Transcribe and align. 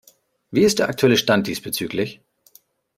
Wie 0.49 0.63
ist 0.63 0.79
der 0.79 0.89
aktuelle 0.89 1.15
Stand 1.15 1.45
diesbezüglich? 1.45 2.21